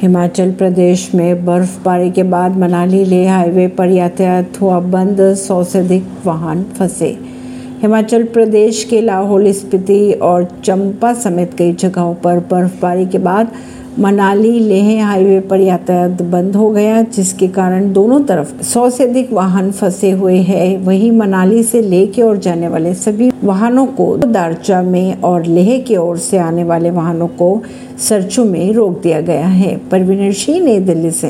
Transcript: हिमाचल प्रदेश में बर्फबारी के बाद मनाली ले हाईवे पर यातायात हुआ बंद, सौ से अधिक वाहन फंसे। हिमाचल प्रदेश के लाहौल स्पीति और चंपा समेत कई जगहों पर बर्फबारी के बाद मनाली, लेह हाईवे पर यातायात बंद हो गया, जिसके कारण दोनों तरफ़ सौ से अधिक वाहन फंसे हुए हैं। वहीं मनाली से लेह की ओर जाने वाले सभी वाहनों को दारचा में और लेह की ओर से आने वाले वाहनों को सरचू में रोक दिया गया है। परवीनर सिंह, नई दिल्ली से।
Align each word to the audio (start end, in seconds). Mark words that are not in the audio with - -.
हिमाचल 0.00 0.52
प्रदेश 0.52 1.10
में 1.14 1.44
बर्फबारी 1.44 2.10
के 2.10 2.22
बाद 2.22 2.56
मनाली 2.56 3.04
ले 3.04 3.26
हाईवे 3.26 3.66
पर 3.68 3.88
यातायात 3.88 4.60
हुआ 4.60 4.78
बंद, 4.80 5.20
सौ 5.34 5.64
से 5.64 5.78
अधिक 5.78 6.04
वाहन 6.26 6.62
फंसे। 6.78 7.08
हिमाचल 7.82 8.24
प्रदेश 8.24 8.82
के 8.84 9.00
लाहौल 9.00 9.50
स्पीति 9.52 10.12
और 10.12 10.44
चंपा 10.64 11.12
समेत 11.14 11.54
कई 11.54 11.72
जगहों 11.72 12.14
पर 12.14 12.38
बर्फबारी 12.50 13.06
के 13.06 13.18
बाद 13.18 13.52
मनाली, 14.00 14.60
लेह 14.60 15.06
हाईवे 15.06 15.40
पर 15.40 15.60
यातायात 15.60 16.22
बंद 16.22 16.56
हो 16.56 16.70
गया, 16.70 17.02
जिसके 17.02 17.48
कारण 17.48 17.92
दोनों 17.92 18.20
तरफ़ 18.20 18.62
सौ 18.62 18.90
से 18.90 19.04
अधिक 19.04 19.32
वाहन 19.32 19.70
फंसे 19.70 20.10
हुए 20.10 20.36
हैं। 20.36 20.78
वहीं 20.78 21.12
मनाली 21.12 21.62
से 21.62 21.82
लेह 21.82 22.06
की 22.06 22.22
ओर 22.22 22.36
जाने 22.36 22.68
वाले 22.68 22.94
सभी 22.94 23.30
वाहनों 23.44 23.86
को 23.86 24.16
दारचा 24.16 24.82
में 24.82 25.20
और 25.20 25.44
लेह 25.44 25.78
की 25.80 25.96
ओर 25.96 26.16
से 26.16 26.38
आने 26.38 26.64
वाले 26.64 26.90
वाहनों 26.90 27.28
को 27.28 27.62
सरचू 28.08 28.44
में 28.44 28.72
रोक 28.72 29.02
दिया 29.02 29.20
गया 29.20 29.46
है। 29.46 29.80
परवीनर 29.90 30.32
सिंह, 30.32 30.64
नई 30.64 30.78
दिल्ली 30.78 31.10
से। 31.10 31.28